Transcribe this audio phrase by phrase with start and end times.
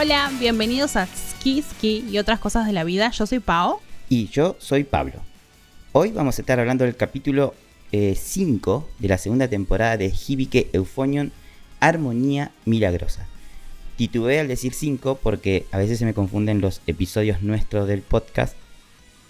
[0.00, 3.10] Hola, bienvenidos a Ski Ski y otras cosas de la vida.
[3.10, 3.80] Yo soy Pao.
[4.08, 5.14] Y yo soy Pablo.
[5.90, 7.52] Hoy vamos a estar hablando del capítulo
[7.90, 11.32] 5 de la segunda temporada de Hibike Euphonion
[11.80, 13.26] Armonía Milagrosa.
[13.96, 18.54] Titubeé al decir 5 porque a veces se me confunden los episodios nuestros del podcast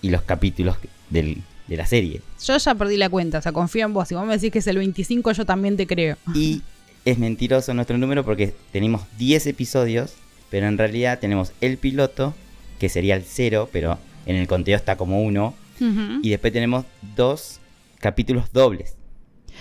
[0.02, 0.77] y los capítulos
[1.09, 2.21] del- de la serie.
[2.45, 4.09] Yo ya perdí la cuenta, o sea, confío en vos.
[4.09, 6.16] Si vos me decís que es el 25, yo también te creo.
[6.35, 6.62] Y
[7.05, 10.15] es mentiroso nuestro número porque tenemos 10 episodios,
[10.51, 12.34] pero en realidad tenemos el piloto,
[12.79, 15.54] que sería el 0, pero en el conteo está como 1.
[15.80, 16.01] Ujú.
[16.23, 16.85] Y después tenemos
[17.16, 17.60] dos
[18.01, 18.96] capítulos dobles.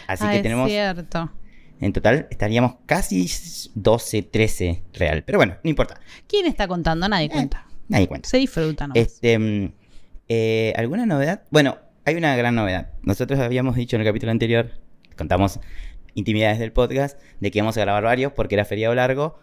[0.08, 1.32] Así Ah, que es tenemos, cierto.
[1.82, 3.30] en total, estaríamos casi
[3.76, 5.24] 12, 13 real.
[5.24, 6.00] Pero bueno, no importa.
[6.28, 7.08] ¿Quién está contando?
[7.10, 7.66] Nadie cuenta.
[7.88, 8.30] Nadie cuenta.
[8.30, 8.94] Se disfruta, ¿no?
[8.96, 9.72] Este, mm,
[10.30, 11.44] eh, ¿Alguna novedad?
[11.52, 12.92] Bueno, hay una gran novedad.
[13.02, 14.72] Nosotros habíamos dicho en el capítulo anterior,
[15.18, 15.60] contamos
[16.18, 19.40] intimidades del podcast, de que íbamos a grabar varios porque era feriado largo,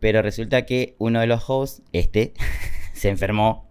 [0.00, 2.34] pero resulta que uno de los hosts, este,
[2.92, 3.68] se enfermó.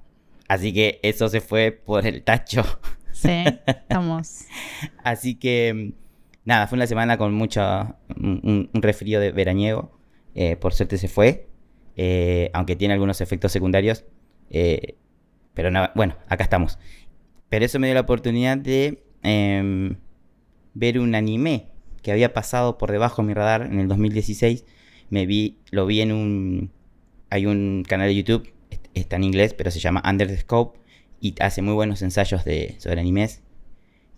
[0.48, 2.64] Así que eso se fue por el tacho.
[3.12, 4.45] Sí, estamos.
[5.04, 5.94] Así que,
[6.45, 7.62] nada, fue una semana con mucho,
[8.16, 9.92] un, un- un resfrío de veraniego.
[10.36, 11.48] Eh, por suerte se fue,
[11.95, 14.06] eh, aunque tiene algunos efectos secundarios.
[14.52, 14.95] eh,
[15.54, 16.78] pero nada, bueno, acá estamos.
[17.50, 19.95] Pero eso me dio la oportunidad de em,
[20.76, 21.70] ver un anime
[22.08, 24.64] que había pasado por debajo de mi radar en el 2016.
[25.10, 26.72] Me vi, lo vi en un,
[27.30, 30.80] hay un canal de YouTube, est- está en inglés, pero se llama Under the Scope
[31.20, 33.42] y hace muy buenos ensayos de, sobre animes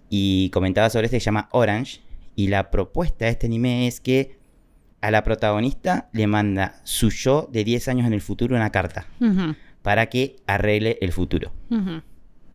[0.07, 2.01] y comentaba sobre este que se llama Orange.
[2.35, 4.37] Y la propuesta de este anime es que
[5.01, 9.07] a la protagonista le manda su yo de 10 años en el futuro una carta
[9.81, 11.51] para que arregle el futuro.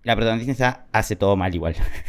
[0.04, 1.74] La protagonista hace todo mal igual.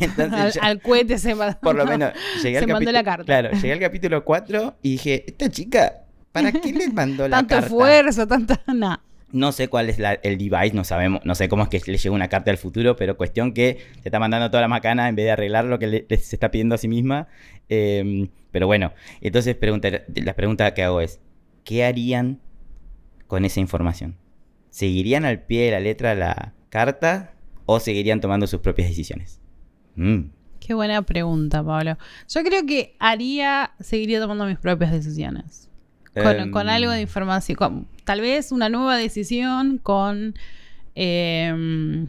[0.00, 1.58] Entonces al, yo- al cohete se va.
[1.60, 2.12] por lo menos
[2.42, 3.24] llegué al Se mandó la carta.
[3.24, 7.50] Claro, llegué al capítulo 4 y dije, esta chica, ¿para qué le mandó la Tanto
[7.54, 7.66] carta?
[7.66, 8.60] esfuerzo, tanta.
[8.72, 8.96] Nah.
[9.32, 11.98] No sé cuál es la- el device, no sabemos, no sé cómo es que le
[11.98, 15.16] llegó una carta al futuro, pero cuestión que te está mandando toda la macana en
[15.16, 17.26] vez de arreglar lo que le, le- se está pidiendo a sí misma.
[17.68, 21.20] Eh, pero bueno, entonces pregunta, la pregunta que hago es,
[21.64, 22.40] ¿qué harían
[23.26, 24.16] con esa información?
[24.80, 27.32] ¿Seguirían al pie de la letra la carta
[27.64, 29.40] o seguirían tomando sus propias decisiones?
[29.94, 30.24] Mm,
[30.60, 31.96] Qué buena pregunta, Pablo.
[32.28, 35.70] Yo creo que haría, seguiría tomando mis propias decisiones.
[36.12, 37.56] Con, em, con algo de información.
[37.56, 40.34] con- tal vez una nueva decisión con.
[40.94, 42.08] em,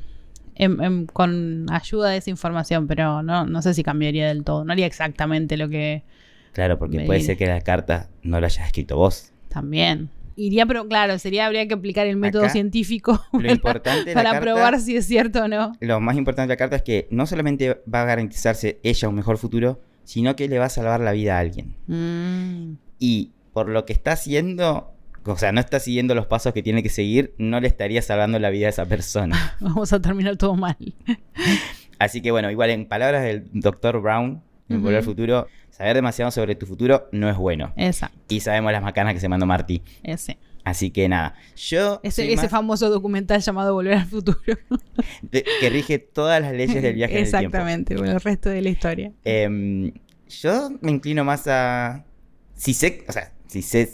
[1.13, 4.65] con ayuda de esa información, pero no, no sé si cambiaría del todo.
[4.65, 6.03] No haría exactamente lo que
[6.51, 7.27] Claro, porque puede diré.
[7.27, 9.31] ser que la carta no la hayas escrito vos.
[9.47, 10.09] también.
[10.39, 14.13] Iría, pero claro, sería habría que aplicar el método Acá, científico Lo para, importante de
[14.13, 15.73] la para carta- probar si es cierto o no.
[15.79, 19.15] lo más importante de la carta es que no solamente va a garantizarse ella un
[19.15, 21.75] mejor futuro, sino que le va a salvar la vida a alguien.
[21.87, 22.77] Mm.
[22.99, 24.93] Y por lo que está haciendo,
[25.25, 28.37] o sea, no está siguiendo los pasos que tiene que seguir, no le estaría salvando
[28.37, 29.55] la vida a esa persona.
[29.59, 30.77] Vamos a terminar todo mal.
[31.99, 33.99] Así que bueno, igual en palabras del Dr.
[34.01, 35.03] Brown, en Volver al.
[35.03, 37.73] Futuro, saber demasiado sobre tu futuro no es bueno.
[37.77, 39.81] Exacto, Y sabemos las macanas que se mandó Marty.
[40.03, 40.37] ese.
[40.63, 44.37] Así que nada, yo Ese, soy ese más famoso documental llamado Volver al Futuro.
[45.21, 47.47] de- que rige todas las leyes del viaje en el tiempo.
[47.47, 49.13] Exactamente, con el resto de la historia.
[49.23, 49.93] Em,
[50.27, 52.03] yo me inclino más a.
[52.53, 53.87] Si sé, o sea, si sé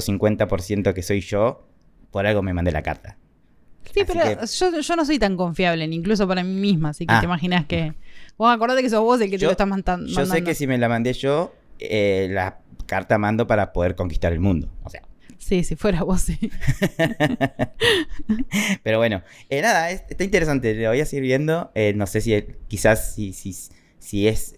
[0.00, 1.66] 150% que soy yo,
[2.10, 3.16] por algo me mandé la carta.
[3.92, 7.04] Sí, Así pero que- yo, yo no soy tan confiable, incluso para mí misma, así
[7.04, 7.20] que Ah.
[7.20, 7.94] te imaginas que...
[8.38, 10.34] Vos acordate que sos vos el que te lo estás mandan- Yo mandando.
[10.34, 14.40] sé que si me la mandé yo, eh, la carta mando para poder conquistar el
[14.40, 14.68] mundo.
[14.84, 15.02] O sea.
[15.38, 16.38] Sí, si fuera vos, sí.
[18.82, 20.74] Pero bueno, eh, nada, es- está interesante.
[20.74, 21.70] Lo voy a seguir viendo.
[21.74, 23.54] Eh, no sé si quizás si, si,
[23.98, 24.54] si es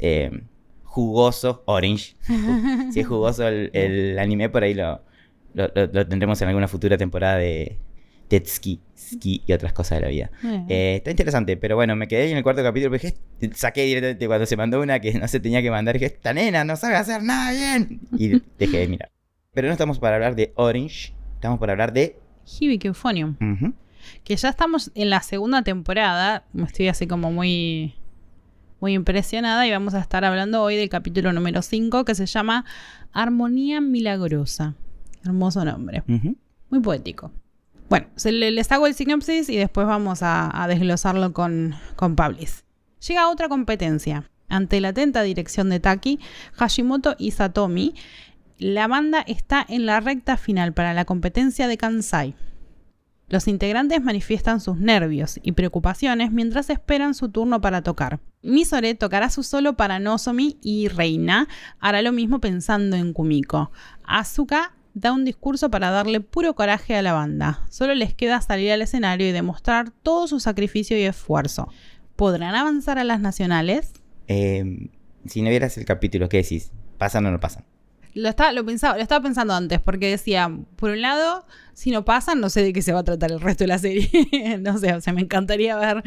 [0.84, 2.16] jugoso, Orange.
[2.92, 5.02] si es jugoso el, el anime, por ahí lo,
[5.54, 7.78] lo, lo- lo tendremos en alguna futura temporada de
[8.34, 10.30] Tetsuki, Ski y otras cosas de la vida.
[10.68, 13.14] Eh, está interesante, pero bueno, me quedé ahí en el cuarto capítulo porque
[13.54, 15.94] saqué directamente cuando se mandó una que no se tenía que mandar.
[15.94, 18.00] Dije, esta nena no sabe hacer nada bien.
[18.18, 19.12] Y dejé de mirar.
[19.52, 22.18] Pero no estamos para hablar de Orange, estamos para hablar de.
[22.58, 23.36] Hibiki Euphonium.
[24.24, 26.44] Que ya estamos en la segunda temporada.
[26.66, 27.94] Estoy así como muy...
[28.80, 32.66] Muy impresionada y vamos a estar hablando hoy del capítulo número 5 que se llama
[33.12, 34.74] Armonía Milagrosa.
[35.24, 36.02] Hermoso nombre.
[36.68, 37.30] Muy poético.
[37.88, 42.64] Bueno, les hago el sinopsis y después vamos a, a desglosarlo con, con Pablis.
[43.06, 44.30] Llega otra competencia.
[44.48, 46.20] Ante la atenta dirección de Taki,
[46.52, 47.94] Hashimoto y Satomi,
[48.58, 52.34] la banda está en la recta final para la competencia de Kansai.
[53.28, 58.20] Los integrantes manifiestan sus nervios y preocupaciones mientras esperan su turno para tocar.
[58.42, 61.48] Misore tocará su solo para Nozomi y Reina
[61.80, 63.72] hará lo mismo pensando en Kumiko.
[64.04, 67.66] Asuka da un discurso para darle puro coraje a la banda.
[67.68, 71.68] Solo les queda salir al escenario y demostrar todo su sacrificio y esfuerzo.
[72.16, 73.92] ¿Podrán avanzar a las nacionales?
[74.28, 74.88] Eh,
[75.26, 76.70] si no vieras el capítulo, ¿qué decís?
[76.96, 77.64] ¿Pasan o no pasan?
[78.14, 82.04] Lo estaba, lo, pensaba, lo estaba pensando antes, porque decía, por un lado, si no
[82.04, 84.08] pasan, no sé de qué se va a tratar el resto de la serie.
[84.60, 86.02] no sé, o sea, me encantaría ver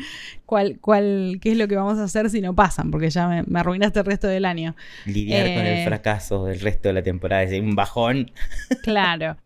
[0.45, 3.43] cuál, cuál, qué es lo que vamos a hacer si no pasan, porque ya me,
[3.43, 4.75] me arruinaste el resto del año.
[5.05, 8.31] Lidiar con el Eh, fracaso del resto de la temporada, es un bajón.
[8.83, 9.37] Claro.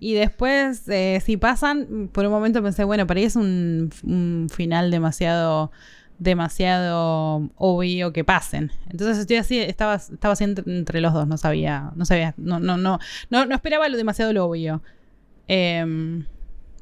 [0.00, 4.48] Y después, eh, si pasan, por un momento pensé, bueno, para ahí es un, un
[4.52, 5.72] final demasiado
[6.18, 8.72] demasiado obvio que pasen.
[8.90, 12.60] Entonces estoy así, estaba, estaba así entre, entre los dos, no sabía, no sabía, no,
[12.60, 12.98] no, no,
[13.30, 14.82] no, no esperaba lo demasiado lo obvio.
[15.46, 16.26] Em,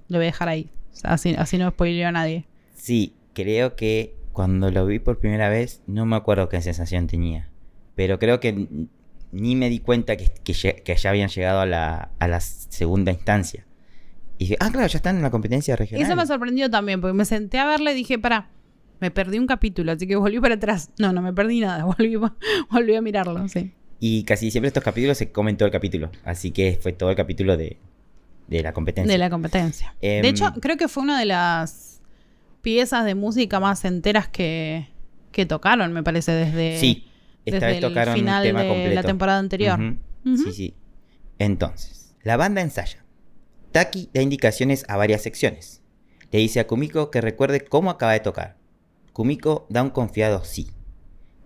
[0.08, 0.70] lo voy a dejar ahí.
[1.02, 2.46] Así, así no spoileo a nadie.
[2.74, 7.48] Sí, creo que cuando lo vi por primera vez, no me acuerdo qué sensación tenía.
[7.94, 8.68] Pero creo que
[9.32, 13.66] ni me di cuenta que, que ya habían llegado a la, a la segunda instancia.
[14.38, 16.04] Y dije, ah, claro, ya están en la competencia regional.
[16.04, 18.50] Eso me sorprendió también, porque me senté a verla y dije, para,
[19.00, 20.90] me perdí un capítulo, así que volví para atrás.
[20.98, 22.16] No, no me perdí nada, volví,
[22.70, 23.72] volví a mirarlo, sí.
[24.00, 26.10] Y casi siempre estos capítulos se comen todo el capítulo.
[26.24, 27.78] Así que fue todo el capítulo de,
[28.48, 29.10] de la competencia.
[29.12, 29.94] De la competencia.
[30.02, 32.02] Em, de hecho, creo que fue una de las
[32.62, 34.88] piezas de música más enteras que,
[35.32, 37.06] que tocaron, me parece, desde, sí,
[37.44, 38.94] esta desde vez el tocaron final tema de completo.
[38.94, 39.78] la temporada anterior.
[40.24, 40.74] Sí, sí.
[41.38, 43.04] Entonces, la banda ensaya.
[43.72, 45.82] Taki da indicaciones a varias secciones.
[46.32, 48.56] Le dice a Kumiko que recuerde cómo acaba de tocar.
[49.16, 50.68] Kumiko da un confiado sí.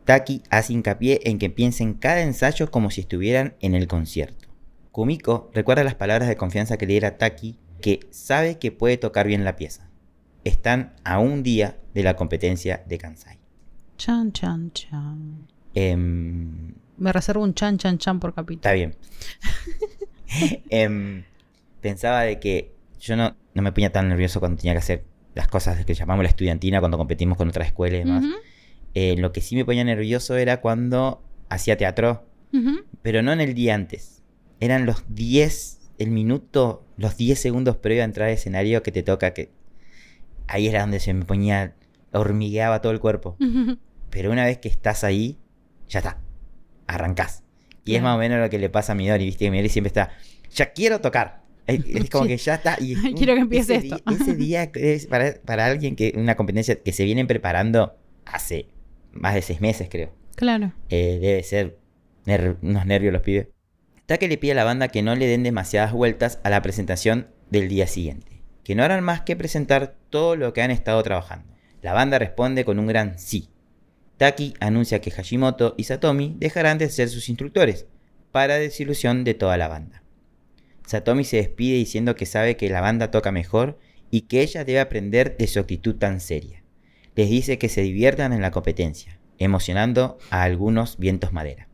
[0.04, 4.48] Taki hace hincapié en que piensen cada ensayo como si estuvieran en el concierto.
[4.90, 9.28] Kumiko recuerda las palabras de confianza que le diera Taki, que sabe que puede tocar
[9.28, 9.88] bien la pieza.
[10.42, 13.38] Están a un día de la competencia de Kansai.
[13.98, 15.46] Chan, chan, chan.
[15.72, 18.62] Em, Me reservo un chan, chan, chan por capítulo.
[18.62, 18.96] Está bien.
[20.70, 21.22] Em,
[21.80, 25.48] pensaba de que yo no, no me ponía tan nervioso cuando tenía que hacer las
[25.48, 28.24] cosas que llamamos la estudiantina, cuando competimos con otra escuela y demás.
[28.94, 32.26] Eh, lo que sí me ponía nervioso era cuando hacía teatro,
[33.02, 34.22] pero no en el día antes.
[34.58, 39.02] Eran los 10, el minuto, los 10 segundos previo a entrar al escenario que te
[39.02, 39.50] toca que...
[40.48, 41.74] Ahí era donde se me ponía,
[42.12, 43.36] hormigueaba todo el cuerpo.
[44.10, 45.38] Pero una vez que estás ahí,
[45.88, 46.18] ya está.
[46.88, 47.44] Arrancás.
[47.84, 49.44] Y es más o menos lo que le pasa a Midori, ¿viste?
[49.44, 50.10] Que Midori siempre está,
[50.52, 51.42] ya quiero tocar.
[51.66, 52.76] Es, es como que ya está.
[52.80, 53.96] Y Quiero que empiece ese esto.
[54.06, 58.66] Día, ese día es para, para alguien que una competencia que se vienen preparando hace
[59.12, 60.12] más de seis meses, creo.
[60.36, 60.72] Claro.
[60.88, 61.78] Eh, debe ser
[62.26, 63.48] ner- unos nervios los pibes.
[64.06, 67.28] Take le pide a la banda que no le den demasiadas vueltas a la presentación
[67.50, 68.42] del día siguiente.
[68.64, 71.52] Que no harán más que presentar todo lo que han estado trabajando.
[71.82, 73.48] La banda responde con un gran sí.
[74.16, 77.86] Taki anuncia que Hashimoto y Satomi dejarán de ser sus instructores,
[78.32, 80.02] para desilusión de toda la banda.
[80.90, 83.78] Satomi se despide diciendo que sabe que la banda toca mejor
[84.10, 86.64] y que ella debe aprender de su actitud tan seria.
[87.14, 91.68] Les dice que se diviertan en la competencia, emocionando a algunos vientos madera.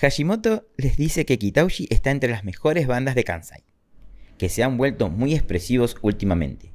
[0.00, 3.64] Hashimoto les dice que Kitauji está entre las mejores bandas de Kansai,
[4.38, 6.72] que se han vuelto muy expresivos últimamente.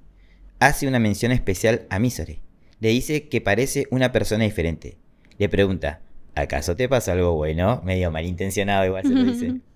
[0.59, 2.41] Hace una mención especial a Misore.
[2.81, 4.97] Le dice que parece una persona diferente.
[5.37, 6.01] Le pregunta,
[6.35, 7.81] ¿acaso te pasa algo bueno?
[7.85, 9.61] Medio malintencionado igual se lo dice.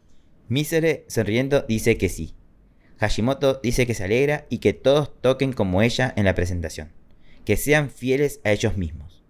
[0.49, 2.33] Misore, sonriendo, dice que sí.
[2.97, 6.91] Hashimoto dice que se alegra y que todos toquen como ella en la presentación.
[7.45, 9.23] Que sean fieles a ellos mismos.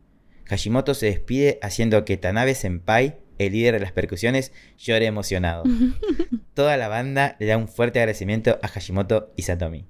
[0.46, 5.64] Hashimoto se despide haciendo que Tanabe Senpai, el líder de las percusiones, llore emocionado.
[6.56, 9.86] Toda la banda le da un fuerte agradecimiento a Hashimoto y Satomi.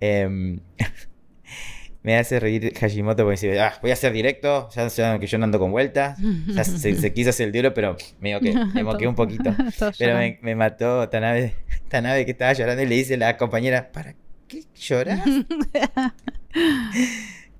[0.00, 0.60] Em,
[2.02, 5.38] me hace reír Hashimoto porque dice, ah, voy a hacer directo, ya saben que yo
[5.38, 6.18] no ando con vueltas.
[6.48, 9.54] Ya se, se quiso hacer el duro, pero me moqué, me moqué un poquito.
[9.98, 11.54] Pero me, me mató Tanabe,
[11.88, 14.14] Tanabe que estaba llorando y le dice a la compañera, ¿para
[14.48, 15.20] qué lloras?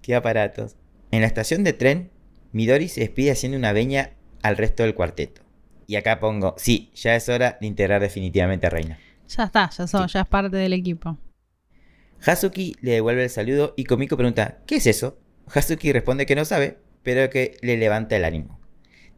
[0.02, 0.76] qué aparatos.
[1.10, 2.10] En la estación de tren,
[2.52, 4.10] Midori se despide haciendo una veña
[4.42, 5.42] al resto del cuarteto.
[5.86, 8.98] Y acá pongo, sí, ya es hora de integrar definitivamente a Reina.
[9.28, 9.96] Ya está, ya, Sí.
[10.12, 11.18] ya es parte del equipo.
[12.24, 15.18] Hazuki le devuelve el saludo y Komiko pregunta, ¿qué es eso?
[15.52, 18.60] Hazuki responde que no sabe, pero que le levanta el ánimo.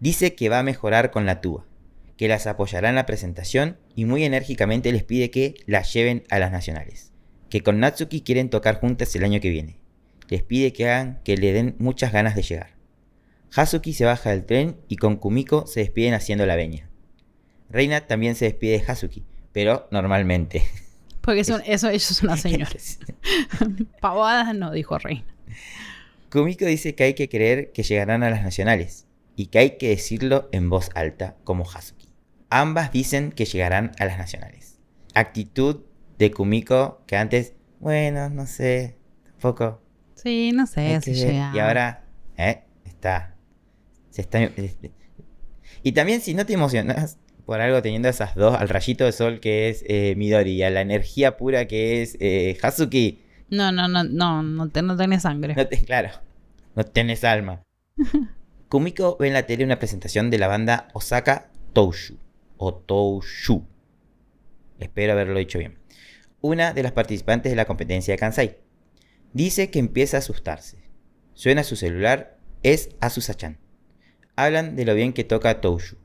[0.00, 1.66] Dice que va a mejorar con la tuba,
[2.16, 6.38] que las apoyará en la presentación y muy enérgicamente les pide que las lleven a
[6.38, 7.12] las nacionales,
[7.50, 9.78] que con Natsuki quieren tocar juntas el año que viene.
[10.28, 12.75] Les pide que hagan que le den muchas ganas de llegar.
[13.54, 16.88] Hazuki se baja del tren y con Kumiko se despiden haciendo la veña.
[17.68, 20.62] Reina también se despide de Hazuki, pero normalmente.
[21.25, 22.99] Porque eso, eso, ellos son las señoras.
[24.00, 25.25] Pavadas no, dijo Reina.
[26.31, 29.88] Kumiko dice que hay que creer que llegarán a las nacionales y que hay que
[29.88, 32.09] decirlo en voz alta como Hazuki.
[32.50, 34.78] Ambas dicen que llegarán a las nacionales.
[35.14, 35.83] actitud
[36.19, 39.81] de Kumiko que antes, bueno, no sé, tampoco.
[40.14, 41.52] Sí, no sé si llega.
[41.54, 42.04] Y ahora,
[42.37, 42.64] ¿eh?
[42.85, 43.37] Está.
[44.11, 44.40] Se está.
[45.83, 49.41] Y también, si no te emocionas por algo teniendo esas dos, al rayito de sol
[49.41, 53.89] que es eh, Midori y a la energía pura que es eh, Hazuki, No, no,
[53.89, 55.55] no, no, no, te, no tenés sangre.
[55.55, 56.11] no te, claro,
[56.75, 57.63] no tenés alma.
[58.69, 62.17] Kumiko ve en la tele una presentación de la banda Osaka Toushu,
[62.57, 63.67] o Toushu.
[64.81, 65.79] Espero haberlo dicho bien.
[66.41, 68.59] Una de las participantes de la competencia de Kansai.
[69.33, 70.79] Dice que empieza a asustarse.
[71.35, 73.59] Suena su celular, es Asusa-chan.
[74.37, 75.97] Hablan de lo bien que toca Toushu.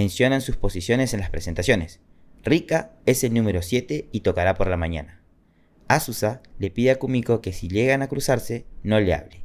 [0.00, 2.00] Mencionan sus posiciones en las presentaciones.
[2.42, 5.20] Rika es el número 7 y tocará por la mañana.
[5.88, 9.44] Asusa le pide a Kumiko que si llegan a cruzarse, no le hable,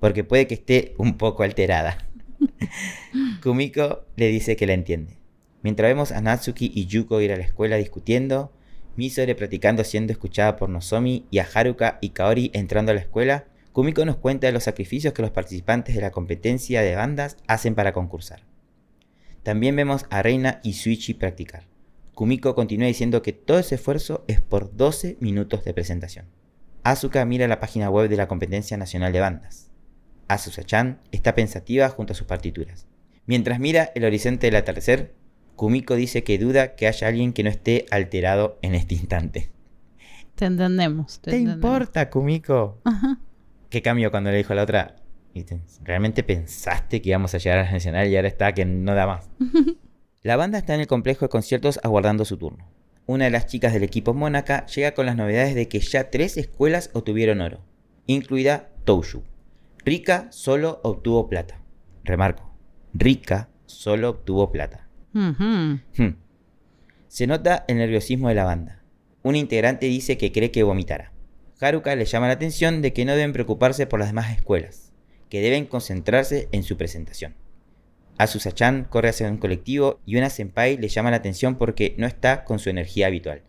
[0.00, 2.08] porque puede que esté un poco alterada.
[3.42, 5.18] Kumiko le dice que la entiende.
[5.60, 8.54] Mientras vemos a Natsuki y Yuko ir a la escuela discutiendo,
[8.96, 13.48] Misore practicando siendo escuchada por Nozomi y a Haruka y Kaori entrando a la escuela,
[13.72, 17.74] Kumiko nos cuenta de los sacrificios que los participantes de la competencia de bandas hacen
[17.74, 18.48] para concursar.
[19.42, 21.64] También vemos a Reina y Suichi practicar.
[22.14, 26.26] Kumiko continúa diciendo que todo ese esfuerzo es por 12 minutos de presentación.
[26.82, 29.70] Asuka mira la página web de la Competencia Nacional de Bandas.
[30.28, 32.86] Asusa-chan está pensativa junto a sus partituras.
[33.26, 35.14] Mientras mira el horizonte del atardecer,
[35.56, 39.50] Kumiko dice que duda que haya alguien que no esté alterado en este instante.
[40.34, 41.20] Te entendemos.
[41.20, 41.64] Te, ¿Te entendemos.
[41.64, 42.80] importa, Kumiko?
[42.84, 43.18] Ajá.
[43.68, 44.96] ¿Qué cambio cuando le dijo a la otra?
[45.82, 49.06] ¿Realmente pensaste que íbamos a llegar a la nacional y ahora está que no da
[49.06, 49.30] más?
[50.22, 52.68] La banda está en el complejo de conciertos aguardando su turno.
[53.06, 56.36] Una de las chicas del equipo Mónaca llega con las novedades de que ya tres
[56.36, 57.60] escuelas obtuvieron oro,
[58.06, 59.22] incluida Toushu.
[59.82, 61.62] Rika solo obtuvo plata.
[62.04, 62.54] Remarco,
[62.92, 64.88] Rika solo obtuvo plata.
[65.12, 65.76] Hmm.
[67.08, 68.82] Se nota el nerviosismo de la banda.
[69.22, 71.12] Un integrante dice que cree que vomitará.
[71.60, 74.89] Haruka le llama la atención de que no deben preocuparse por las demás escuelas,
[75.30, 77.34] que deben concentrarse en su presentación.
[78.18, 82.44] Asusa-chan corre hacia un colectivo y una senpai le llama la atención porque no está
[82.44, 83.42] con su energía habitual.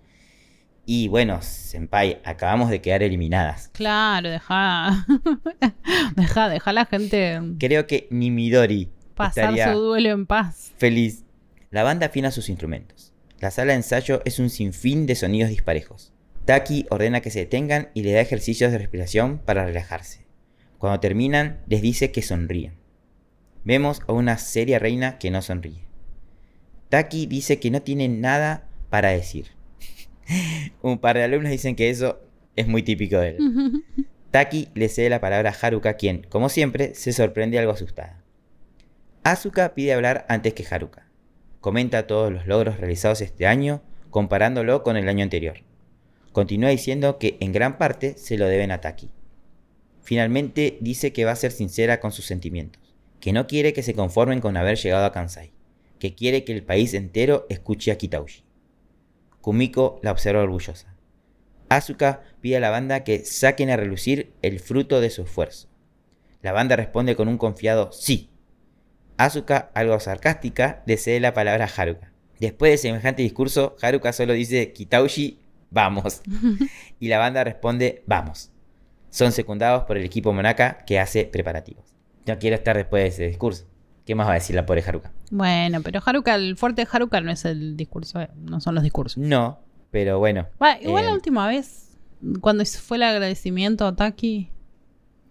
[0.85, 3.69] Y bueno, senpai, acabamos de quedar eliminadas.
[3.73, 5.05] Claro, deja.
[6.15, 10.71] deja, deja a la gente Creo que ni Midori pasar su duelo en paz.
[10.77, 11.25] feliz.
[11.69, 13.13] La banda afina sus instrumentos.
[13.39, 16.13] La sala de ensayo es un sinfín de sonidos disparejos.
[16.45, 20.25] Taki ordena que se detengan y le da ejercicios de respiración para relajarse.
[20.81, 22.73] Cuando terminan, les dice que sonríen.
[23.63, 25.85] Vemos a una seria reina que no sonríe.
[26.89, 29.49] Taki dice que no tiene nada para decir.
[30.81, 32.19] un par de alumnos dicen que eso
[32.55, 33.37] es muy típico de él.
[34.31, 38.19] Taki le cede la palabra a Haruka, quien, como siempre, se sorprende algo asustada.
[39.23, 41.05] Asuka pide hablar antes que Haruka.
[41.59, 45.57] Comenta todos los logros realizados este año, comparándolo con el año anterior.
[46.31, 49.11] Continúa diciendo que en gran parte se lo deben a Taki.
[50.01, 52.81] Finalmente dice que va a ser sincera con sus sentimientos,
[53.19, 55.51] que no quiere que se conformen con haber llegado a Kansai,
[55.99, 58.43] que quiere que el país entero escuche a Kitauji.
[59.41, 60.95] Kumiko la observa orgullosa.
[61.69, 65.69] Asuka pide a la banda que saquen a relucir el fruto de su esfuerzo.
[66.41, 68.29] La banda responde con un confiado sí.
[69.17, 72.11] Asuka, algo sarcástica, le cede la palabra a Haruka.
[72.39, 75.39] Después de semejante discurso, Haruka solo dice Kitauji,
[75.69, 76.21] vamos.
[76.99, 78.50] y la banda responde, vamos.
[79.11, 81.85] Son secundados por el equipo Monaka que hace preparativos.
[82.25, 83.65] No quiero estar después de ese discurso.
[84.05, 85.11] ¿Qué más va a decir la pobre Haruka?
[85.29, 88.83] Bueno, pero Haruka, el fuerte de Haruka no es el discurso, eh, no son los
[88.83, 89.17] discursos.
[89.17, 89.59] No,
[89.91, 90.47] pero bueno.
[90.61, 91.97] Va, igual eh, la última vez,
[92.41, 94.49] cuando fue el agradecimiento a Taki,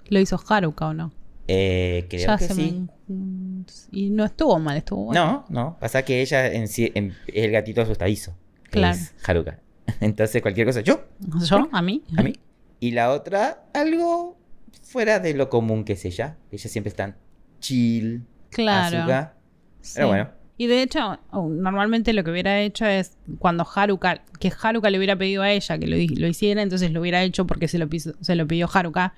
[0.09, 1.13] lo hizo Haruka o no.
[1.49, 2.87] eh, creo ya que sí.
[3.09, 5.45] me- Y no estuvo mal, estuvo bueno.
[5.49, 5.77] No, no.
[5.81, 8.37] Pasa que ella en sí en- es el gatito asustadizo.
[8.71, 8.95] Claro.
[8.97, 9.59] Es Haruka.
[10.01, 11.03] Entonces cualquier cosa, yo,
[11.45, 11.69] ¿Yo?
[11.73, 12.03] ¿A mí?
[12.17, 12.35] a mí.
[12.81, 14.39] Y la otra, algo
[14.83, 16.37] fuera de lo común que es ella.
[16.51, 17.17] Ella siempre está
[17.61, 18.25] chill.
[18.51, 18.99] Claro.
[18.99, 19.35] Asuka.
[19.81, 19.93] Sí.
[19.97, 20.31] Pero bueno.
[20.57, 24.99] Y de hecho, oh, normalmente lo que hubiera hecho es cuando Haruka, que Haruka le
[24.99, 27.79] hubiera pedido a ella que lo, hi- lo hiciera, entonces lo hubiera hecho porque se
[27.79, 29.15] lo, piso- se lo pidió Haruka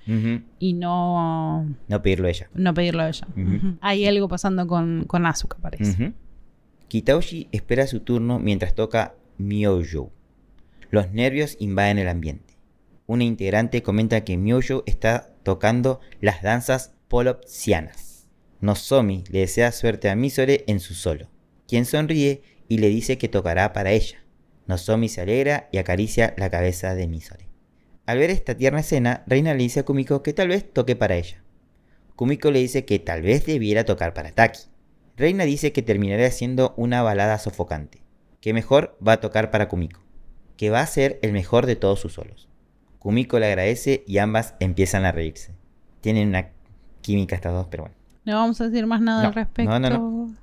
[0.61, 2.49] y no, No pedirlo ella.
[2.55, 3.27] no pedirlo a ella.
[3.81, 6.13] Hay algo pasando con, con Asuka, parece.
[6.87, 10.13] Kitauji espera su turno mientras toca Myojo.
[10.91, 12.52] Los nervios invaden el ambiente.
[13.13, 18.27] Una integrante comenta que Myojo está tocando las danzas polopsianas.
[18.63, 21.29] Nozomi le desea suerte a Misore en su solo,
[21.69, 24.25] quien sonríe y le dice que tocará para ella.
[24.67, 27.51] Nozomi se alegra y acaricia la cabeza de Misore.
[28.07, 31.17] Al ver esta tierna escena, Reina le dice a Kumiko que tal vez toque para
[31.17, 31.45] ella.
[32.17, 34.71] Kumiko le dice que tal vez debiera tocar para Taki.
[35.19, 38.03] Reina dice que terminará siendo una balada sofocante,
[38.41, 40.01] que mejor va a tocar para Kumiko.
[40.57, 42.49] que va a ser el mejor de todos sus solos.
[43.03, 45.53] Kumiko le agradece y ambas empiezan a reírse.
[46.03, 46.51] Tienen una
[47.01, 47.97] química estas dos, pero bueno.
[48.25, 49.69] No vamos a decir más nada No, al respecto.
[49.73, 50.35] no, no, no.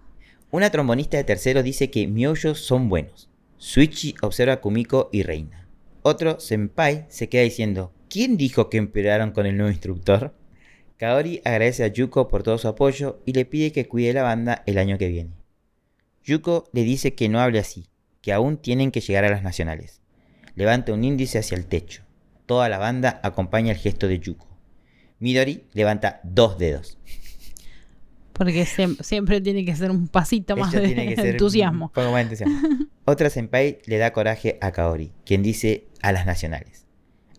[0.51, 3.29] Una trombonista de tercero dice que Myoyos son buenos.
[3.57, 5.67] Suichi observa a Kumiko y reina.
[6.01, 10.33] Otro, Senpai, se queda diciendo, ¿quién dijo que empeoraron con el nuevo instructor?
[10.97, 14.63] Kaori agradece a Yuko por todo su apoyo y le pide que cuide la banda
[14.65, 15.31] el año que viene.
[16.25, 17.85] Yuko le dice que no hable así,
[18.21, 20.01] que aún tienen que llegar a las nacionales.
[20.55, 22.03] Levanta un índice hacia el techo.
[22.49, 24.47] Toda la banda acompaña el gesto de Yuko.
[25.19, 26.97] Midori levanta dos dedos.
[28.33, 31.85] Porque siem- siempre tiene que ser un pasito más Ella de tiene que ser entusiasmo.
[31.85, 32.59] un poco más de entusiasmo.
[33.05, 36.87] Otra senpai le da coraje a Kaori, quien dice a las nacionales.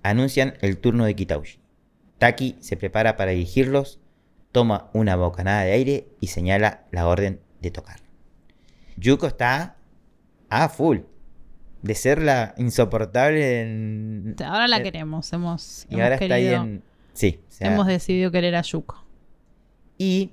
[0.04, 1.58] Anuncian el turno de Kitauji.
[2.18, 3.98] Taki se prepara para dirigirlos,
[4.52, 7.98] toma una bocanada de aire y señala la orden de tocar.
[8.96, 9.76] Yuko está
[10.50, 10.98] a full.
[11.82, 14.36] De ser la insoportable en...
[14.44, 15.32] Ahora la eh, queremos.
[15.32, 16.82] Hemos, Y hemos ahora está ahí querido- en...
[17.14, 17.40] Sí.
[17.48, 19.04] o sea, hemos decidido querer a Yuko.
[19.98, 20.32] Y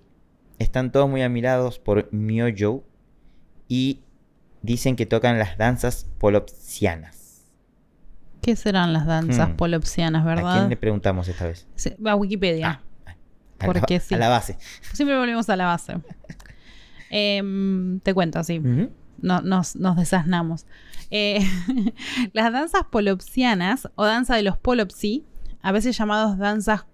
[0.59, 2.83] están todos muy admirados por Myojo
[3.67, 4.01] y
[4.61, 7.45] dicen que tocan las danzas polopsianas.
[8.41, 9.55] ¿Qué serán las danzas Hmm.
[9.55, 10.69] polopsianas, ¿A quién verdad?
[10.69, 11.67] le preguntamos esta vez?
[12.05, 12.81] A Wikipedia.
[13.05, 13.15] Ah,
[13.59, 14.15] A Porque la, sí.
[14.15, 14.57] a la base.
[14.93, 15.95] Siempre volvemos a la base.
[17.09, 18.59] Em, te cuento así.
[18.59, 18.89] Ujú.
[19.21, 20.65] No- nos, nos desasnamos.
[21.11, 21.39] Eh,
[22.33, 25.25] las danzas polopsianas o danza de los polopsi,
[25.61, 26.85] a veces llamados danzas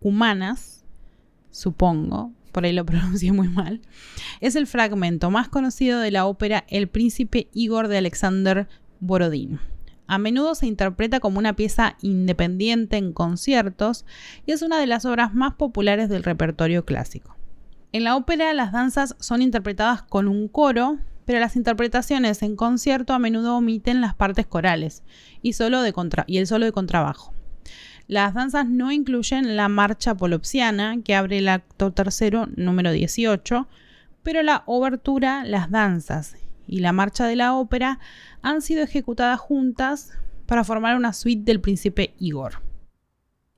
[0.00, 0.84] cumanas,
[1.50, 3.80] supongo, por ahí lo pronuncié muy mal,
[4.40, 8.68] es el fragmento más conocido de la ópera El príncipe Igor de Alexander
[9.00, 9.58] Borodín.
[10.08, 14.04] A menudo se interpreta como una pieza independiente en conciertos
[14.46, 17.34] y es una de las obras más populares del repertorio clásico.
[17.92, 23.12] En la ópera las danzas son interpretadas con un coro, pero las interpretaciones en concierto
[23.12, 25.02] a menudo omiten las partes corales
[25.42, 25.80] y, el solo
[26.64, 27.34] de contrabajo.
[28.08, 33.66] Las danzas no incluyen la marcha polopsiana, que abre el acto tercero número 18,
[34.22, 36.36] pero la obertura, las danzas
[36.68, 37.98] y la marcha de la ópera
[38.42, 40.12] han sido ejecutadas juntas
[40.46, 42.65] para formar una suite del príncipe Igor.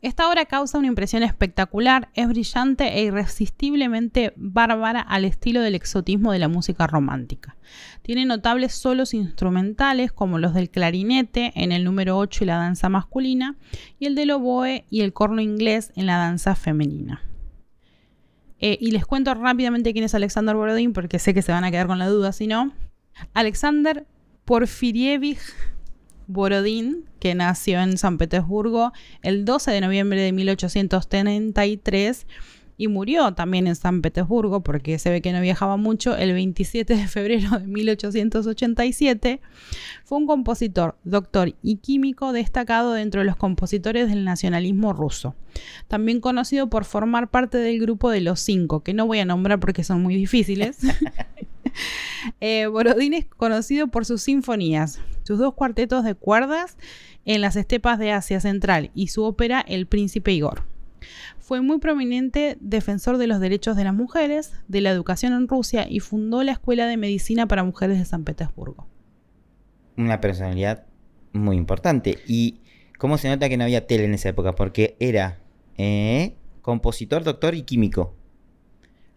[0.01, 6.31] Esta obra causa una impresión espectacular, es brillante e irresistiblemente bárbara al estilo del exotismo
[6.31, 7.57] de la música romántica.
[8.03, 12.89] Tiene notables solos instrumentales como los del clarinete en el número 8 y la danza
[12.89, 13.57] masculina,
[13.99, 17.23] y el del oboe y el corno inglés en la danza femenina.
[18.61, 21.73] Eh, y les cuento rápidamente quién es Alexander Borodín, porque sé que se van a
[21.73, 22.73] quedar con la duda si no.
[23.35, 24.07] Alexander
[24.45, 25.41] Porfirievich
[26.29, 32.27] Borodín, que nació en San Petersburgo el 12 de noviembre de 1833
[32.81, 36.95] y murió también en San Petersburgo porque se ve que no viajaba mucho el 27
[36.95, 39.41] de febrero de 1887,
[40.05, 45.35] fue un compositor, doctor y químico destacado dentro de los compositores del nacionalismo ruso.
[45.89, 49.59] También conocido por formar parte del grupo de los cinco, que no voy a nombrar
[49.59, 50.79] porque son muy difíciles.
[52.41, 56.77] Eh, Borodín es conocido por sus sinfonías, sus dos cuartetos de cuerdas
[57.25, 60.65] en las estepas de Asia Central y su ópera El Príncipe Igor.
[61.39, 65.87] Fue muy prominente defensor de los derechos de las mujeres, de la educación en Rusia
[65.89, 68.87] y fundó la Escuela de Medicina para Mujeres de San Petersburgo.
[69.97, 70.87] Una personalidad
[71.33, 72.19] muy importante.
[72.27, 72.61] ¿Y
[72.99, 74.55] cómo se nota que no había tele en esa época?
[74.55, 75.39] Porque era
[75.77, 78.15] eh, compositor, doctor y químico.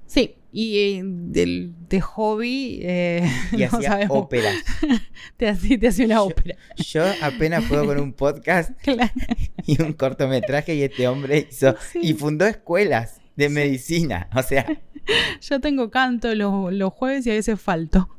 [0.05, 4.55] Sí, y eh, del- de hobby eh, Y no hacía óperas.
[5.37, 6.55] Te hace una Yo- ópera.
[6.77, 9.11] Yo apenas puedo con un podcast Claro.
[9.65, 11.99] y un cortometraje y este hombre hizo Sí.
[12.03, 14.29] y fundó escuelas de medicina.
[14.35, 14.65] O sea,
[15.41, 18.09] Yo tengo canto los, los jueves y a veces falto.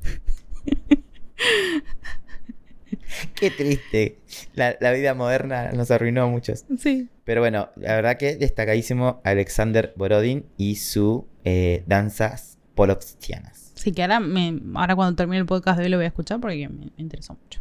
[3.35, 4.18] qué triste.
[4.55, 6.64] La, la vida moderna nos arruinó a muchos.
[6.79, 7.09] Sí.
[7.24, 13.72] Pero bueno, la verdad que destacadísimo Alexander Borodin y su eh, danzas polopstianas.
[13.76, 16.40] Sí, que ahora, me, ahora cuando termine el podcast de hoy lo voy a escuchar
[16.40, 17.61] porque me, me interesó mucho.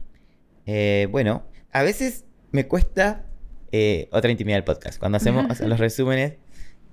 [0.65, 3.25] Eh, bueno, a veces me cuesta
[3.71, 4.99] eh, otra intimidad del podcast.
[4.99, 6.33] Cuando hacemos los resúmenes,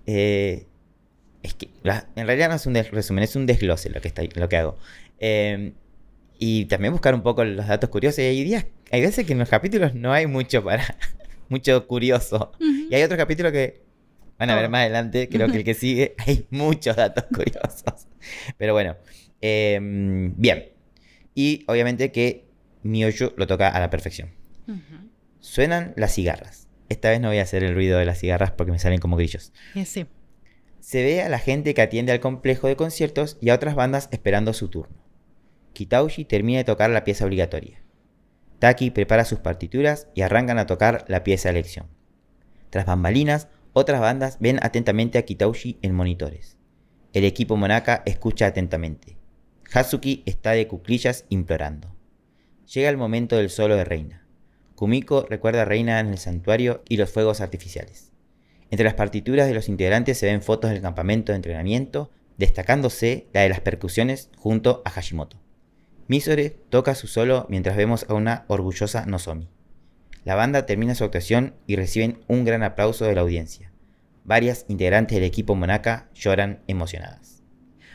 [0.06, 0.66] eh,
[1.42, 4.22] es que la- en realidad no es un resumen, es un desglose lo que, está,
[4.34, 4.76] lo que hago.
[5.20, 5.72] Eh,
[6.38, 8.20] y también buscar un poco los datos curiosos.
[8.20, 10.84] Y hay días, hay veces que en los capítulos no hay mucho para,
[11.48, 12.52] mucho curioso.
[12.60, 13.82] Y hay otro capítulo que
[14.38, 14.70] van a ver Todo.
[14.70, 18.06] más adelante, creo que el que sigue, hay muchos datos curiosos.
[18.56, 18.96] Pero bueno,
[19.40, 19.78] eh,
[20.36, 20.70] bien.
[21.34, 22.46] Y obviamente que
[22.82, 24.30] Miyoyo lo toca a la perfección.
[25.40, 26.68] Suenan las cigarras.
[26.88, 29.16] Esta vez no voy a hacer el ruido de las cigarras porque me salen como
[29.16, 29.52] grillos.
[29.74, 30.06] Eh, sí.
[30.80, 34.08] Se ve a la gente que atiende al complejo de conciertos y a otras bandas
[34.10, 34.96] esperando su turno.
[35.74, 37.82] Kitauji termina de tocar la pieza obligatoria.
[38.58, 41.86] Taki prepara sus partituras y arrancan a tocar la pieza de elección.
[42.70, 46.56] Tras bambalinas, otras bandas ven atentamente a Kitauji en monitores.
[47.12, 49.16] El equipo Monaka escucha atentamente.
[49.72, 51.94] Hazuki está de cuclillas implorando.
[52.72, 54.26] Llega el momento del solo de Reina.
[54.74, 58.12] Kumiko recuerda a Reina en el santuario y los fuegos artificiales.
[58.70, 63.42] Entre las partituras de los integrantes se ven fotos del campamento de entrenamiento, destacándose la
[63.42, 65.38] de las percusiones junto a Hashimoto.
[66.08, 69.48] Misore toca su solo mientras vemos a una orgullosa Nozomi.
[70.24, 73.70] La banda termina su actuación y reciben un gran aplauso de la audiencia.
[74.24, 77.42] Varias integrantes del equipo Monaka lloran emocionadas.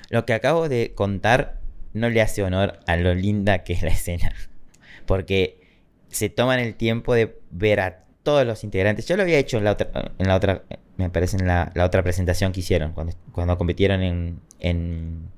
[0.10, 1.60] Lo que acabo de contar
[1.94, 4.34] no le hace honor a lo linda que es la escena.
[5.06, 5.60] Porque
[6.10, 9.08] se toman el tiempo de ver a todos los integrantes.
[9.08, 10.64] Yo lo había hecho en la otra, en la otra
[10.98, 15.30] me parece en la, otra presentación que hicieron, cuando, cuando compitieron en, en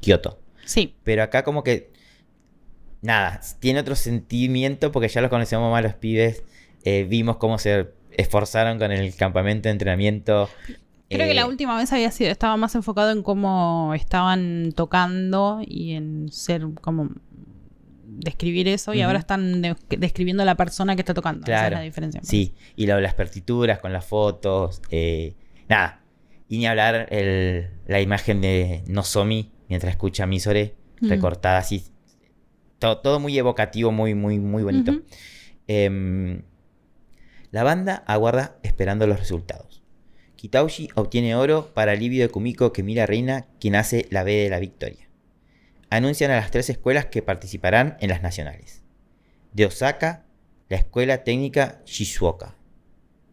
[0.00, 0.38] Kioto.
[0.64, 0.94] Sí.
[1.04, 1.90] Pero acá como que,
[3.02, 6.42] nada, tiene otro sentimiento porque ya los conocemos más los pibes.
[6.84, 10.48] Eh, vimos cómo se esforzaron con el campamento de entrenamiento.
[11.10, 15.60] Creo que la Eh, última vez había sido, estaba más enfocado en cómo estaban tocando
[15.64, 17.10] y en ser como
[18.06, 21.44] describir eso y ahora están de- describiendo a la persona que está tocando.
[21.44, 21.76] Esa es Claro.
[21.76, 22.20] la diferencia.
[22.24, 24.82] Sí, y lo las partituras con las fotos.
[24.90, 25.34] eh,
[25.68, 26.00] nada.
[26.48, 31.08] Y ni hablar el- la imagen de Nozomi mientras escucha a Misore Mm.
[31.10, 31.84] recortada así.
[32.78, 35.02] Todo, todo muy evocativo, muy, muy, muy bonito.
[35.66, 36.42] Em,
[37.50, 39.82] la banda aguarda esperando los resultados.
[40.36, 44.32] Kitauji obtiene oro para alivio de Kumiko que mira a Reina, quien hace la B
[44.32, 45.08] de la victoria.
[45.90, 48.84] Anuncian a las tres escuelas que participarán en las nacionales.
[49.52, 50.24] De Osaka,
[50.68, 52.54] la escuela técnica Shizuoka.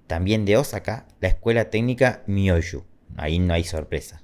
[0.08, 2.86] También de Osaka, la escuela técnica Myoju.
[3.18, 4.24] Ahí no hay sorpresa.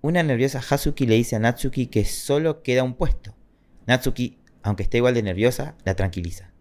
[0.00, 3.35] Una nerviosa Hazuki le dice a Natsuki que solo queda un puesto.
[3.86, 6.52] Natsuki, aunque esté igual de nerviosa, la tranquiliza.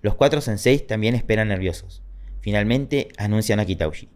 [0.00, 2.02] Los cuatro senseis también esperan nerviosos.
[2.40, 4.08] Finalmente anuncian a Kitauji.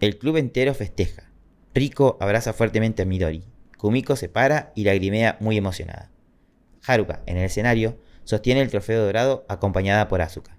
[0.00, 1.30] El club entero festeja.
[1.74, 3.44] Riko abraza fuertemente a Midori.
[3.76, 6.10] Kumiko se para y lagrimea muy emocionada.
[6.86, 10.56] Haruka, en el escenario, sostiene el trofeo dorado acompañada por Asuka.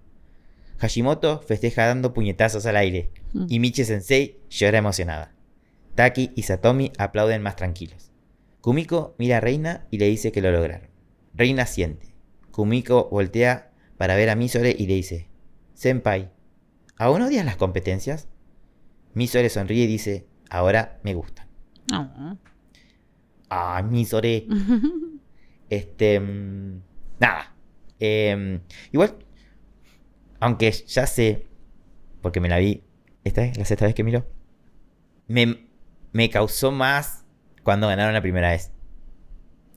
[0.78, 3.46] Hashimoto festeja dando puñetazos al aire Mm.
[3.48, 5.32] y Michi Sensei llora emocionada.
[5.96, 8.12] Taki y Satomi aplauden más tranquilos.
[8.62, 10.90] Kumiko mira a Reina y le dice que lo lograron.
[11.34, 12.13] Reina siente.
[12.52, 15.28] Kumiko voltea para ver a Misore y le dice:
[15.74, 16.32] Senpai,
[16.98, 18.28] ¿aún odias las competencias?
[19.13, 21.48] Misore sonríe y dice: Ahora me gustan.
[21.91, 22.38] No.
[23.50, 24.46] Ah, Misore.
[25.70, 26.20] Este.
[26.20, 26.82] mm,
[27.20, 27.56] Nada.
[28.00, 28.60] Em,
[28.91, 29.15] igual.
[30.41, 31.48] Aunque ya sé.
[32.22, 32.84] Porque me la vi.
[33.24, 34.26] Esta es la sexta vez que miro.
[35.28, 35.67] Me,
[36.12, 37.26] me causó más
[37.63, 38.72] cuando ganaron la primera vez.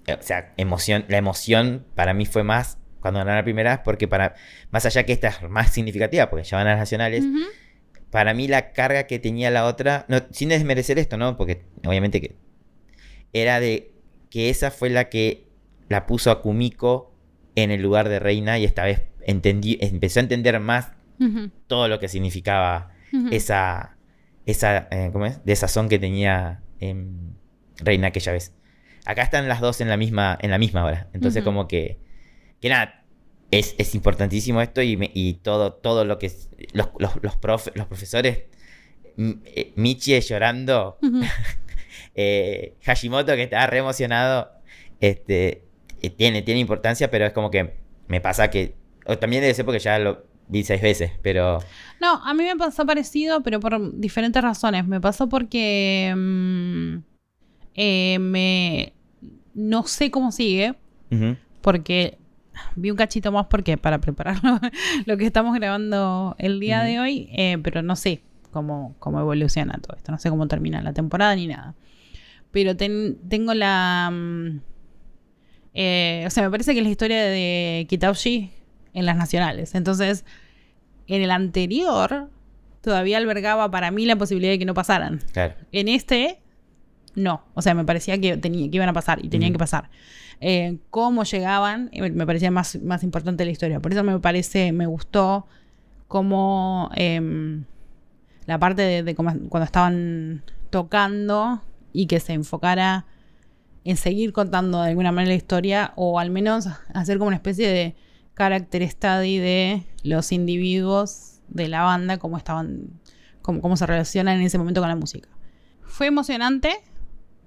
[0.08, 3.80] O sea, emoción, la emoción para mí fue más cuando ganaron la primera vez.
[3.84, 4.34] Porque para.
[4.70, 7.24] Más allá que esta es más significativa, porque ya van a las nacionales.
[8.10, 10.04] Para mí la carga que tenía la otra.
[10.08, 11.36] No, sin desmerecer esto, ¿no?
[11.36, 12.36] Porque obviamente que.
[13.32, 13.92] Era de
[14.30, 15.48] que esa fue la que
[15.88, 17.14] la puso a Kumiko
[17.56, 20.92] en el lugar de reina y esta vez entendí, empezó a entender más
[21.66, 22.90] todo lo que significaba
[23.30, 23.96] esa,
[24.44, 25.44] esa eh, ¿cómo es?
[25.44, 27.34] De sazón que tenía em,
[27.76, 28.52] reina aquella vez.
[29.06, 31.08] Acá están las dos en la misma, en la misma hora.
[31.12, 31.98] Entonces como que,
[32.60, 33.04] que nada,
[33.50, 37.38] es, es importantísimo esto y, me- y todo, todo lo que es- los, los, los,
[37.40, 38.44] profe- los profesores,
[39.18, 40.98] eh, Michie llorando,
[42.14, 44.50] eh, Hashimoto que estaba re emocionado,
[45.00, 45.64] este,
[46.00, 47.76] eh, tiene, tiene importancia, pero es como que
[48.08, 48.74] me pasa que,
[49.06, 51.58] o también debe ser porque ya lo vi seis veces, pero...
[52.00, 54.86] No, a mí me pasó parecido, pero por diferentes razones.
[54.86, 56.96] Me pasó porque mm,
[57.74, 58.93] eh, me
[59.54, 60.74] no sé cómo sigue,
[61.60, 62.18] porque
[62.76, 64.38] vi un cachito más porque para preparar
[65.06, 69.78] lo, que estamos grabando el día de hoy, eh, pero no sé cómo, cómo evoluciona
[69.78, 71.74] todo esto, no sé cómo termina la temporada ni nada.
[72.50, 74.10] Pero ten- tengo la...
[74.12, 74.60] mm,
[75.74, 78.50] eh, o sea, me parece que es la historia de Kitauji
[78.92, 79.74] en las nacionales.
[79.74, 80.24] Entonces,
[81.08, 82.30] en el anterior
[82.80, 85.20] todavía albergaba para mí la posibilidad de que no pasaran.
[85.32, 85.54] claro.
[85.72, 86.38] En este,
[87.14, 87.42] no.
[87.55, 89.90] O sea, me parecía que, tenía, que iban a pasar y tenían que pasar.
[90.40, 93.81] Eh, cómo llegaban, eh, me parecía más, más importante la historia.
[93.81, 95.46] Por eso me parece, me gustó
[96.09, 97.64] cómo em,
[98.46, 103.07] la parte de, de cómo- cuando estaban tocando y que se enfocara
[103.85, 107.68] en seguir contando de alguna manera la historia o al menos hacer como una especie
[107.68, 107.94] de
[108.37, 112.88] character study de los individuos de la banda, cómo estaban,
[113.42, 115.29] cómo, cómo se relacionan en ese momento con la música.
[115.83, 116.70] Fue emocionante,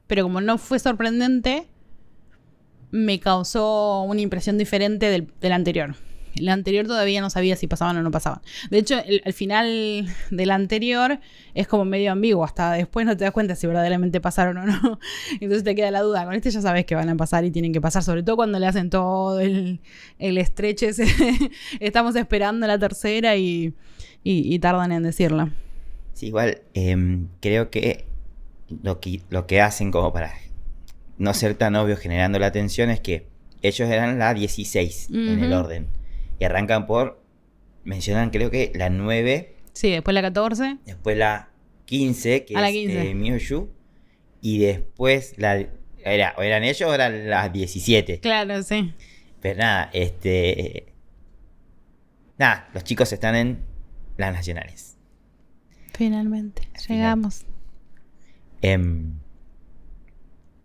[0.08, 1.68] pero como no fue sorprendente,
[2.92, 5.96] me causó una impresión diferente del, del anterior.
[6.40, 8.42] La anterior todavía no sabía si pasaban o no pasaban.
[8.70, 11.20] De hecho, el, el final de la anterior
[11.56, 12.44] es como medio ambiguo.
[12.46, 15.00] Hasta después no te das cuenta si verdaderamente pasaron o no.
[15.42, 16.26] Entonces te queda la duda.
[16.26, 18.04] Con este ya sabes que van a pasar y tienen que pasar.
[18.04, 19.80] Sobre todo cuando le hacen todo el,
[20.20, 20.92] el estreche.
[21.80, 23.74] Estamos esperando la tercera y,
[24.24, 25.52] y- y tardan en decirla.
[26.14, 28.06] Sí, igual em, creo que
[28.70, 30.34] lo, que lo que hacen como para
[31.18, 33.28] no ser tan obvio generando la atención es que
[33.62, 35.88] ellos eran la 16 en el orden.
[36.40, 37.22] Y arrancan por,
[37.84, 40.78] mencionan creo que la 9, Sí, después la 14.
[40.86, 41.50] después la
[41.86, 43.12] 15, que A es 15.
[43.12, 43.68] eh,
[44.42, 45.68] y después la...
[46.04, 48.20] Era, o eran ellos o eran las 17.
[48.20, 48.94] Claro, sí.
[49.42, 50.94] Pero nada, este...
[52.38, 53.60] Nada, los chicos están en
[54.18, 54.98] las nacionales.
[55.94, 57.22] Finalmente, Al final.
[58.62, 59.14] Em,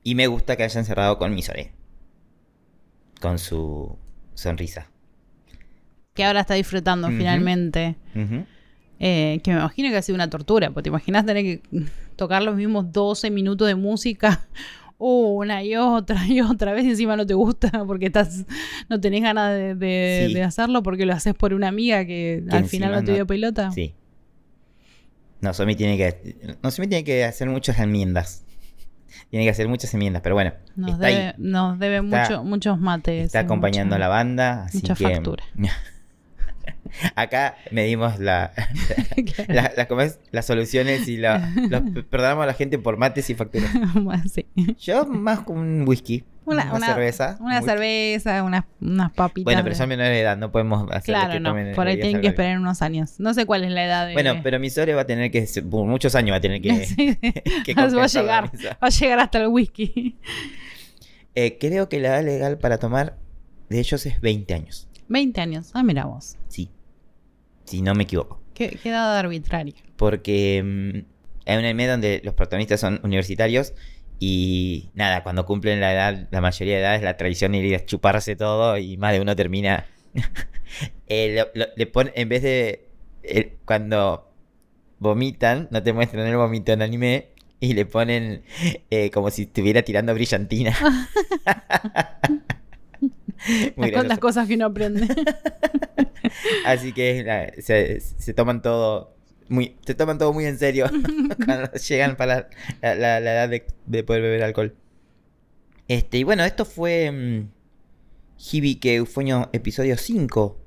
[0.02, 1.72] y me gusta que hayan cerrado con Misore.
[3.20, 3.96] Con su
[4.34, 4.88] sonrisa.
[6.14, 7.96] Que ahora está disfrutando finalmente.
[9.04, 11.62] Eh, que me imagino que ha sido una tortura, porque te imaginas tener que
[12.16, 14.46] tocar los mismos 12 minutos de música
[14.98, 18.44] una y otra y otra vez y encima no te gusta porque estás
[18.88, 20.34] no tenés ganas de, de- Sí.
[20.34, 23.14] de hacerlo porque lo haces por una amiga que, Que al final no te no-
[23.16, 23.72] dio pelota.
[23.72, 23.94] Sí.
[25.42, 26.56] No, Somi tiene que.
[26.62, 28.44] No, Somi tiene que hacer muchas enmiendas.
[29.28, 30.52] Tiene que hacer muchas enmiendas, pero bueno.
[30.76, 31.34] Nos está debe, ahí.
[31.38, 33.26] nos debe Está- mucho, muchos mates.
[33.26, 34.64] Está acompañando a la banda.
[34.64, 35.44] Así mucha que, factura.
[37.16, 38.52] Acá medimos la,
[39.48, 43.70] la- la- las soluciones y la, los- perdonamos a la gente por mates y facturas.
[44.32, 44.46] Sí.
[44.78, 46.24] Yo más con un whisky.
[46.44, 47.36] Una, Una, una- cerveza.
[47.40, 49.44] Una muy- cerveza, unas, unas papitas.
[49.44, 51.50] Bueno, pero son menores de edad, no podemos hacer Claro, que no.
[51.50, 53.20] tomen Por ahí tienen que esperar unos años.
[53.20, 54.14] No sé cuál es la edad de.
[54.14, 57.16] Bueno, pero mi Sore va a tener que, muchos años va a tener que, Sí.
[57.64, 58.50] que va a llegar.
[58.50, 60.16] Va a llegar hasta el whisky.
[61.34, 63.16] Eh, creo que la edad legal para tomar
[63.68, 64.88] de ellos es 20 años.
[65.08, 65.70] 20 años.
[65.74, 66.36] Ah, mira vos.
[66.48, 66.70] Sí.
[67.64, 68.40] Si no me equivoco.
[68.54, 69.74] Qué, qué edad arbitraria.
[69.96, 73.72] Porque mm, hay un anime donde los protagonistas son universitarios
[74.24, 77.84] y nada, cuando cumplen la edad, la mayoría de edad es la tradición ir a
[77.84, 79.84] chuparse todo y más de uno termina.
[81.08, 82.88] Eh, lo- lo- le pone, en vez de
[83.24, 84.30] eh, cuando
[85.00, 87.28] vomitan, no te muestran el vómito en anime
[87.60, 88.42] y le ponen
[88.90, 90.74] eh, como si estuviera tirando brillantina.
[93.76, 95.06] Muy Las, cosas que uno aprende.
[96.64, 99.11] Así que la- se, se toman todo
[99.52, 100.86] muy, se toman todo muy en serio
[101.46, 102.48] cuando llegan para
[102.80, 104.74] la, la- la edad de, de poder beber alcohol.
[105.88, 107.48] Este, y bueno, esto fue mm,
[108.38, 110.58] Hibike Eufonio episodio 5.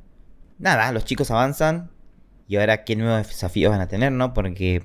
[0.60, 1.92] Nada, los chicos avanzan.
[2.48, 4.34] Y ahora qué nuevos desafíos van a tener, ¿no?
[4.34, 4.84] Porque